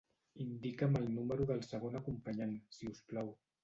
Indica'm 0.45 0.97
el 1.01 1.05
número 1.19 1.49
del 1.53 1.63
segon 1.69 2.03
acompanyant, 2.03 2.61
si 2.79 2.95
us 2.97 3.09
plau. 3.13 3.37